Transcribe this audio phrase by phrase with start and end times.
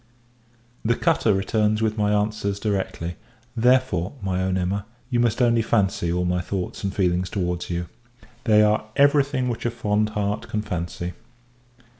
[0.83, 3.17] The cutter returns with my answers directly;
[3.55, 7.85] therefore, my own Emma, you must only fancy all my thoughts and feelings towards you.
[8.45, 11.13] They are every thing which a fond heart can fancy.